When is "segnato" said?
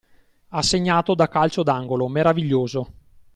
0.63-1.13